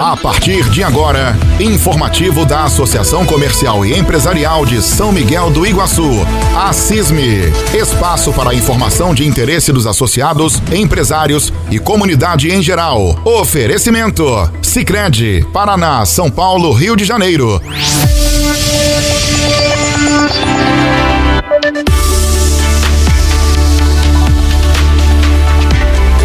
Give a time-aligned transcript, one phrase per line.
[0.00, 6.08] A partir de agora, informativo da Associação Comercial e Empresarial de São Miguel do Iguaçu,
[6.56, 7.52] a CISME.
[7.74, 13.20] Espaço para informação de interesse dos associados, empresários e comunidade em geral.
[13.24, 14.24] Oferecimento:
[14.62, 17.60] Sicredi, Paraná, São Paulo, Rio de Janeiro.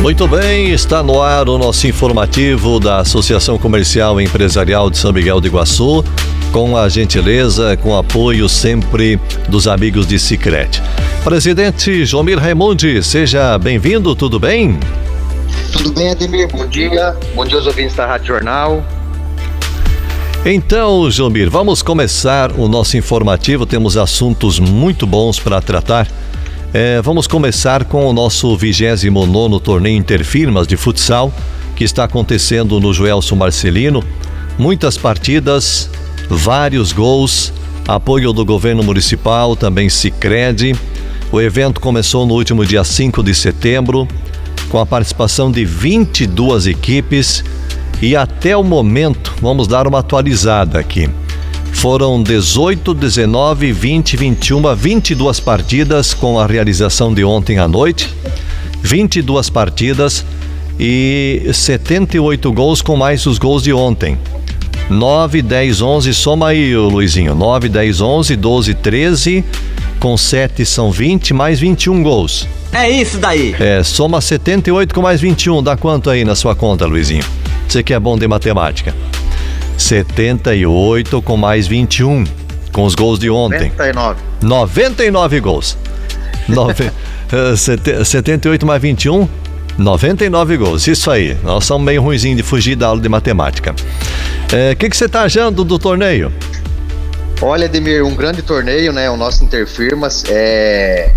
[0.03, 5.13] Muito bem, está no ar o nosso informativo da Associação Comercial e Empresarial de São
[5.13, 6.03] Miguel do Iguaçu,
[6.51, 10.83] com a gentileza, com apoio sempre dos amigos de Sicredi.
[11.23, 14.77] Presidente Jomir Raimundi, seja bem-vindo, tudo bem?
[15.71, 16.49] Tudo bem, Ademir?
[16.51, 17.15] Bom dia.
[17.33, 18.83] Bom dia aos ouvintes da Rádio Jornal.
[20.45, 23.65] Então, Jomir, vamos começar o nosso informativo.
[23.65, 26.09] Temos assuntos muito bons para tratar.
[26.73, 31.31] É, vamos começar com o nosso 29 torneio Interfirmas de futsal,
[31.75, 34.03] que está acontecendo no Joelson Marcelino.
[34.57, 35.87] Muitas partidas,
[36.27, 37.53] vários gols,
[37.87, 40.75] apoio do governo municipal, também Sicredi.
[41.31, 44.07] O evento começou no último dia 5 de setembro,
[44.69, 47.43] com a participação de 22 equipes
[48.01, 51.07] e até o momento, vamos dar uma atualizada aqui.
[51.83, 58.09] Foram 18, 19, 20, 21, 22 partidas com a realização de ontem à noite.
[58.81, 60.25] 22 partidas
[60.79, 64.17] e 78 gols com mais os gols de ontem.
[64.89, 67.35] 9, 10, 11, soma aí, Luizinho.
[67.35, 69.43] 9, 10, 11, 12, 13,
[69.99, 72.47] com 7 são 20, mais 21 gols.
[72.71, 73.57] É isso daí.
[73.59, 77.25] É, soma 78 com mais 21, dá quanto aí na sua conta, Luizinho?
[77.67, 78.95] Você que é bom de matemática.
[79.77, 82.23] 78 com mais 21,
[82.71, 83.69] com os gols de ontem.
[83.69, 84.21] 99.
[84.41, 85.77] 99 gols.
[86.47, 86.91] Nove,
[87.31, 89.27] uh, 78 mais 21,
[89.77, 90.87] 99 gols.
[90.87, 91.37] Isso aí.
[91.43, 93.73] Nós somos meio ruimzinho de fugir da aula de matemática.
[94.51, 96.31] O é, que, que você está achando do torneio?
[97.41, 99.09] Olha, Demir, um grande torneio, né?
[99.09, 100.23] O nosso Interfirmas.
[100.29, 101.11] É...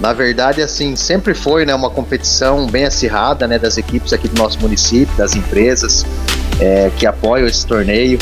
[0.00, 4.40] Na verdade, assim, sempre foi né, uma competição bem acirrada né, das equipes aqui do
[4.40, 6.06] nosso município, das empresas
[6.60, 8.18] é, que apoiam esse torneio.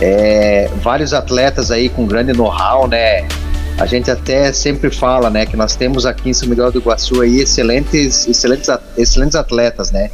[0.00, 3.26] É, vários atletas aí com grande know-how, né?
[3.78, 7.20] A gente até sempre fala, né, que nós temos aqui em São Miguel do Iguaçu
[7.20, 10.10] aí excelentes, excelentes, excelentes atletas, né?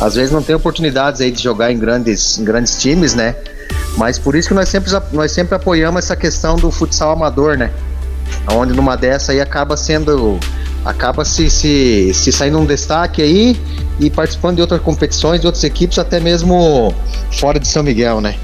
[0.00, 3.36] Às vezes não tem oportunidades aí de jogar em grandes, em grandes times, né?
[3.98, 7.70] Mas por isso que nós sempre, nós sempre apoiamos essa questão do futsal amador, né?
[8.50, 10.40] Onde numa dessa aí acaba sendo
[10.84, 13.56] acaba se, se, se saindo um destaque aí
[14.00, 16.94] e participando de outras competições, de outras equipes, até mesmo
[17.32, 18.34] fora de São Miguel, né?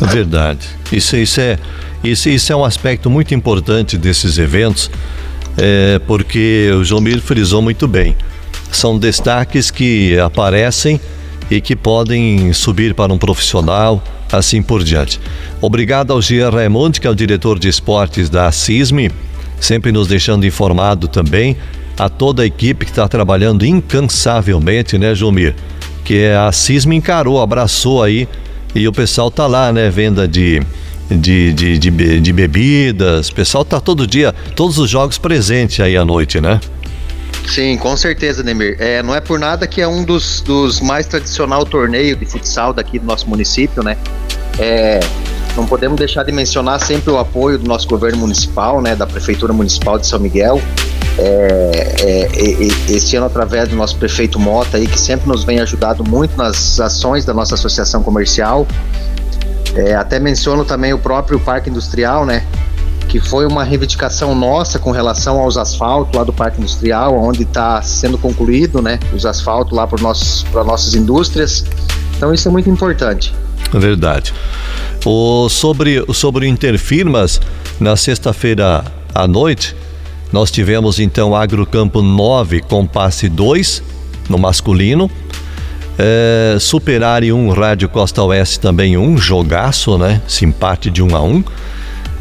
[0.00, 0.68] Verdade.
[0.92, 1.58] Isso, isso, é,
[2.04, 4.90] isso, isso é um aspecto muito importante desses eventos,
[5.56, 8.16] é, porque o João Mir frisou muito bem.
[8.70, 11.00] São destaques que aparecem
[11.50, 15.20] e que podem subir para um profissional, assim por diante.
[15.60, 19.10] Obrigado ao Jean Raimundo, que é o diretor de esportes da CISME,
[19.60, 21.56] sempre nos deixando informado também
[21.98, 25.54] a toda a equipe que está trabalhando incansavelmente, né, Jumir?
[26.04, 28.28] Que a CISME encarou, abraçou aí
[28.74, 30.62] e o pessoal tá lá, né, venda de
[31.08, 35.96] de, de, de, de bebidas, o pessoal tá todo dia, todos os jogos presentes aí
[35.96, 36.60] à noite, né?
[37.46, 38.76] Sim, com certeza, Nemir.
[38.80, 42.72] É, não é por nada que é um dos, dos mais tradicional torneios de futsal
[42.72, 43.96] daqui do nosso município, né?
[44.58, 44.98] É,
[45.56, 49.52] não podemos deixar de mencionar sempre o apoio do nosso governo municipal, né, da Prefeitura
[49.52, 50.60] Municipal de São Miguel.
[51.18, 56.36] É, é, ano, através do nosso prefeito Mota, aí, que sempre nos vem ajudado muito
[56.36, 58.66] nas ações da nossa associação comercial.
[59.74, 62.44] É, até menciono também o próprio Parque Industrial, né,
[63.08, 67.80] que foi uma reivindicação nossa com relação aos asfaltos lá do Parque Industrial, onde está
[67.80, 71.64] sendo concluído né, os asfaltos lá para nossas indústrias.
[72.16, 73.34] Então isso é muito importante.
[73.72, 74.34] É verdade.
[75.08, 77.40] O, sobre, sobre o Interfirmas,
[77.78, 78.84] na sexta-feira
[79.14, 79.72] à noite,
[80.32, 83.84] nós tivemos então Agrocampo 9 com passe 2
[84.28, 85.08] no masculino.
[85.96, 90.20] É, Superare 1, Rádio Costa Oeste também um jogaço, né?
[90.26, 91.44] Simpate de 1 a 1.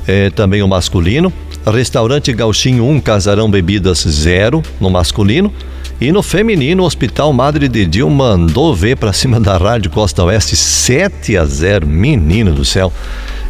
[0.08, 1.34] É, também o masculino.
[1.66, 5.52] Restaurante Gauchinho 1, Casarão Bebidas 0 no masculino.
[6.00, 10.26] E no feminino, o Hospital Madre de Dio mandou ver para cima da Rádio Costa
[10.26, 11.88] Oeste 7 a 0.
[11.88, 12.92] Menino do céu.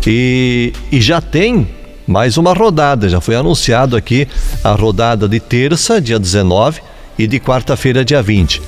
[0.06, 1.68] E, e já tem
[2.07, 3.09] mais uma rodada.
[3.09, 4.27] Já foi anunciado aqui
[4.63, 6.81] a rodada de terça, dia 19,
[7.18, 8.62] e de quarta-feira, dia 20.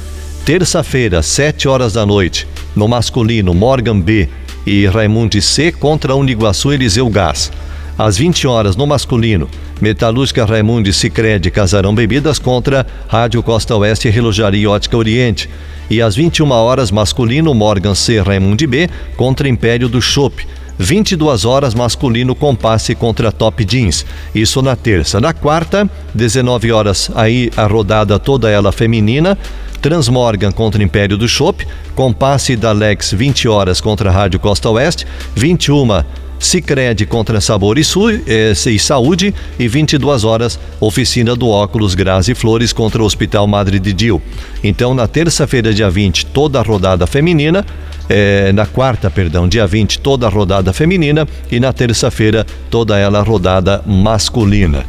[0.44, 4.28] Terça-feira, 7 horas da noite, no masculino, Morgan B
[4.66, 7.52] e Raimundo C contra Uniguaçu Eliseu Gás.
[7.96, 9.48] Às 20 horas, no masculino,
[9.82, 15.50] Metalúrgica Raimundo Cicred Casarão Bebidas contra Rádio Costa Oeste e Relojaria Ótica Oriente.
[15.90, 18.22] E às 21 horas, masculino, Morgan C.
[18.22, 18.90] Raymond B.
[19.16, 20.46] contra Império do Chopp.
[20.78, 24.06] 22 horas masculino com passe contra Top Jeans.
[24.34, 25.20] Isso na terça.
[25.20, 29.38] Na quarta, 19 horas, aí a rodada toda ela feminina.
[29.82, 31.66] Transmorgan contra Império do Chopp,
[31.96, 36.04] com passe da Lex 20 horas contra Rádio Costa Oeste, 21
[36.40, 42.36] Sicredi contra Sabor e, Su, eh, e Saúde e 22 horas Oficina do Óculos Grazi
[42.36, 44.22] Flores contra o Hospital Madre de Dio.
[44.64, 47.66] Então, na terça-feira, dia 20, toda a rodada feminina,
[48.10, 53.22] eh, na quarta, perdão, dia 20, toda a rodada feminina e na terça-feira, toda ela
[53.22, 54.86] rodada masculina.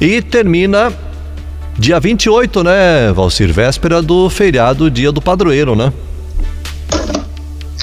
[0.00, 0.92] E termina
[1.78, 3.52] dia 28, né, Valcir?
[3.52, 5.92] Véspera do feriado, dia do padroeiro, né?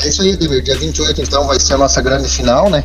[0.03, 0.61] É isso aí, Dever.
[0.61, 2.83] Dia 28, então, vai ser a nossa grande final, né?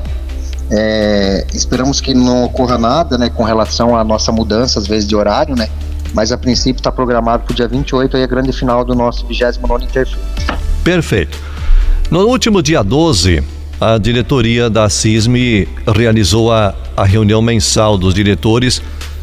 [0.71, 5.15] É, esperamos que não ocorra nada, né, com relação à nossa mudança, às vezes, de
[5.15, 5.69] horário, né?
[6.13, 9.27] Mas a princípio está programado para o dia 28 aí a grande final do nosso
[9.27, 10.17] 29 Interfim.
[10.83, 11.39] Perfeito.
[12.11, 13.43] No último dia 12,
[13.81, 18.81] a diretoria da CISM realizou a, a reunião mensal dos diretores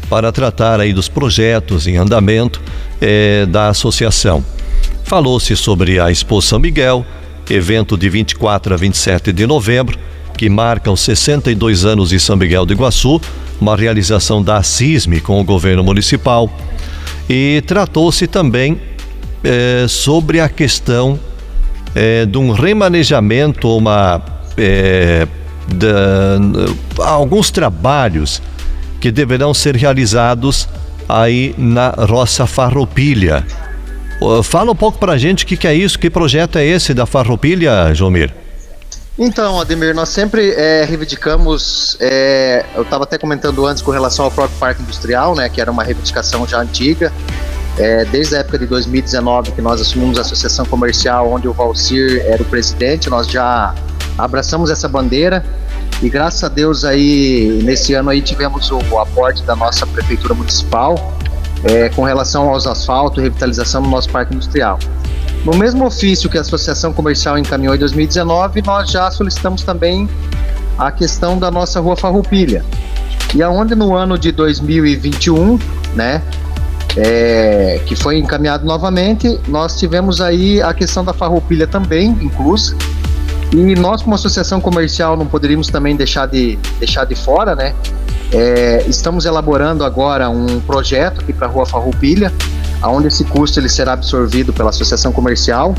[0.08, 2.60] para tratar aí dos projetos em andamento
[3.00, 4.44] eh, da associação.
[5.02, 7.04] Falou-se sobre a Expo São Miguel,
[7.50, 9.98] evento de 24 a 27 de novembro,
[10.36, 13.20] que marca os 62 anos de São Miguel do Iguaçu,
[13.60, 16.50] uma realização da CISM com o governo municipal.
[17.28, 18.80] E tratou-se também
[19.42, 21.18] é, sobre a questão
[21.94, 24.20] é, de um remanejamento, uma,
[24.56, 25.26] é,
[26.98, 28.42] alguns trabalhos
[29.00, 30.68] que deverão ser realizados
[31.08, 33.46] aí na Roça Farroupilha.
[34.42, 36.94] Fala um pouco para a gente o que, que, é isso, que projeto é esse
[36.94, 38.32] da Farroupilha, Jomir?
[39.18, 44.30] Então, Ademir, nós sempre é, reivindicamos, é, eu estava até comentando antes com relação ao
[44.30, 47.12] próprio Parque Industrial, né, que era uma reivindicação já antiga,
[47.78, 52.22] é, desde a época de 2019 que nós assumimos a associação comercial, onde o Valcir
[52.26, 53.72] era o presidente, nós já
[54.18, 55.44] abraçamos essa bandeira
[56.02, 60.34] e graças a Deus aí nesse ano aí tivemos o, o aporte da nossa prefeitura
[60.34, 60.96] municipal
[61.64, 64.78] é, com relação aos asfaltos e revitalização no nosso parque industrial.
[65.44, 70.08] No mesmo ofício que a Associação Comercial encaminhou em 2019, nós já solicitamos também
[70.78, 72.64] a questão da nossa Rua Farroupilha.
[73.34, 75.58] E aonde no ano de 2021,
[75.94, 76.22] né,
[76.96, 82.76] é, que foi encaminhado novamente, nós tivemos aí a questão da Farroupilha também inclusa.
[83.52, 87.74] E nós, como associação comercial, não poderíamos também deixar de, deixar de fora, né?
[88.36, 92.32] É, estamos elaborando agora um projeto aqui para a Rua Farroupilha,
[92.82, 95.72] onde esse custo ele será absorvido pela associação comercial,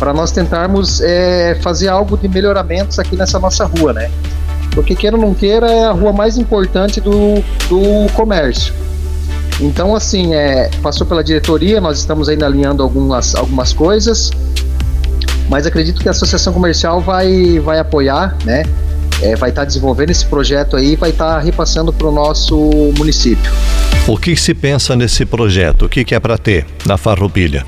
[0.00, 4.10] para nós tentarmos é, fazer algo de melhoramentos aqui nessa nossa rua, né?
[4.72, 7.36] Porque queira ou não queira, é a rua mais importante do,
[7.68, 8.74] do comércio.
[9.60, 14.32] Então, assim, é, passou pela diretoria, nós estamos ainda alinhando algumas, algumas coisas,
[15.48, 18.64] mas acredito que a associação comercial vai, vai apoiar, né?
[19.22, 22.12] É, vai estar tá desenvolvendo esse projeto aí e vai estar tá repassando para o
[22.12, 22.56] nosso
[22.98, 23.50] município.
[24.06, 25.86] O que se pensa nesse projeto?
[25.86, 27.64] O que, que é para ter na Farroupilha?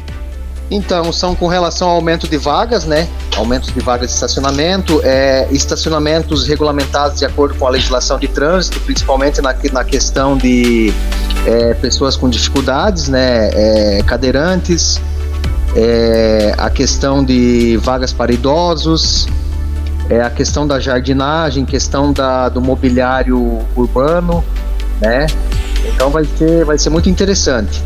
[0.70, 3.06] Então, são com relação ao aumento de vagas, né?
[3.36, 8.80] Aumento de vagas de estacionamento, é, estacionamentos regulamentados de acordo com a legislação de trânsito,
[8.80, 10.92] principalmente na, na questão de
[11.46, 13.50] é, pessoas com dificuldades, né?
[13.52, 15.00] É, cadeirantes,
[15.76, 19.28] é, a questão de vagas para idosos,
[20.08, 24.44] é a questão da jardinagem, questão da, do mobiliário urbano,
[25.00, 25.26] né?
[25.94, 27.82] Então vai ser, vai ser muito interessante.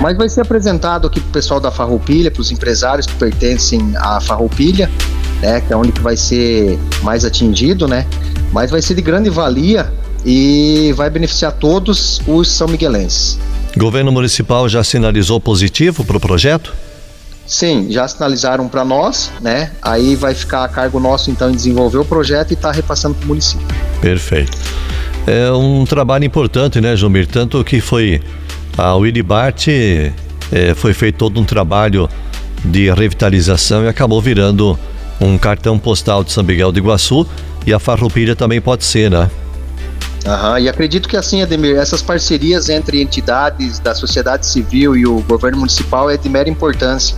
[0.00, 3.94] Mas vai ser apresentado aqui para o pessoal da Farroupilha, para os empresários que pertencem
[3.96, 4.90] à Farroupilha,
[5.40, 5.60] né?
[5.60, 8.06] Que é onde que vai ser mais atingido, né?
[8.52, 9.92] Mas vai ser de grande valia
[10.24, 13.38] e vai beneficiar todos os são miguelenses.
[13.76, 16.72] Governo municipal já sinalizou positivo para o projeto?
[17.46, 19.70] Sim, já sinalizaram para nós, né?
[19.80, 23.14] Aí vai ficar a cargo nosso então em desenvolver o projeto e estar tá repassando
[23.14, 23.66] para o município.
[24.00, 24.56] Perfeito.
[25.26, 27.26] É um trabalho importante, né, Jomir?
[27.26, 28.20] Tanto que foi
[28.76, 32.08] a Willy Bart é, foi feito todo um trabalho
[32.64, 34.78] de revitalização e acabou virando
[35.20, 37.26] um cartão postal de São Miguel do Iguaçu
[37.66, 39.30] e a Farroupilha também pode ser, né?
[40.24, 45.20] Aham, e acredito que assim, Ademir, essas parcerias entre entidades da sociedade civil e o
[45.20, 47.16] governo municipal é de mera importância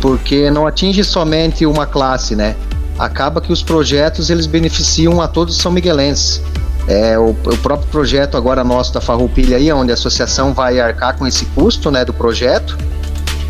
[0.00, 2.56] porque não atinge somente uma classe, né?
[2.98, 6.42] Acaba que os projetos eles beneficiam a todos os são miguelenses.
[6.88, 11.16] É, o, o, próprio projeto agora nosso da Farroupilha aí, onde a associação vai arcar
[11.16, 12.76] com esse custo, né, do projeto,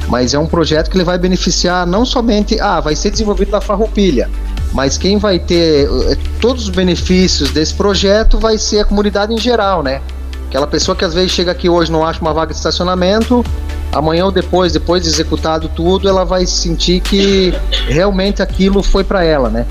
[0.08, 3.60] mas é um projeto que ele vai beneficiar não somente, ah, vai ser desenvolvido na
[3.60, 4.28] Farroupilha,
[4.72, 9.38] mas quem vai ter eh, todos os benefícios desse projeto vai ser a comunidade em
[9.38, 10.02] geral, né?
[10.48, 13.44] Aquela pessoa que às vezes chega aqui hoje não acha uma vaga de estacionamento,
[13.92, 17.52] amanhã ou depois, depois de executado tudo, ela vai sentir que
[17.88, 19.66] realmente aquilo foi para ela, né?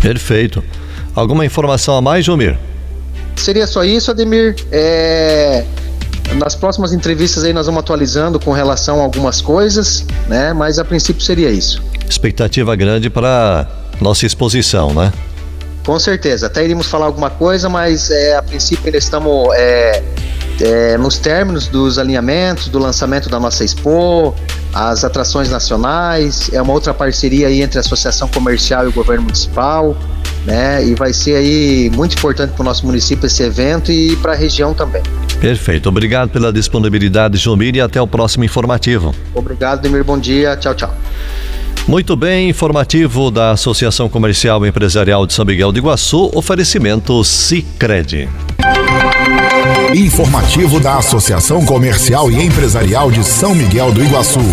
[0.00, 0.62] Perfeito.
[1.14, 2.58] Alguma informação a mais, Jomir?
[3.36, 4.56] Seria só isso, Ademir.
[4.70, 5.64] É...
[6.36, 10.52] Nas próximas entrevistas aí nós vamos atualizando com relação a algumas coisas, né?
[10.52, 11.82] Mas a princípio seria isso.
[12.08, 13.68] Expectativa grande para
[14.00, 15.12] nossa exposição, né?
[15.84, 16.46] Com certeza.
[16.46, 20.02] Até iríamos falar alguma coisa, mas é, a princípio ainda estamos é,
[20.60, 24.34] é, nos términos dos alinhamentos, do lançamento da nossa Expo,
[24.72, 29.22] as atrações nacionais, é uma outra parceria aí entre a Associação Comercial e o Governo
[29.24, 29.96] Municipal,
[30.44, 30.84] né?
[30.84, 34.36] E vai ser aí muito importante para o nosso município esse evento e para a
[34.36, 35.02] região também.
[35.40, 35.88] Perfeito.
[35.88, 39.14] Obrigado pela disponibilidade, Jomir, e até o próximo informativo.
[39.34, 40.04] Obrigado, Demir.
[40.04, 40.56] Bom dia.
[40.56, 40.94] Tchau, tchau.
[41.86, 48.28] Muito bem, informativo da Associação Comercial e Empresarial de São Miguel do Iguaçu, oferecimento Cicred.
[49.94, 54.44] Informativo da Associação Comercial e Empresarial de São Miguel do Iguaçu.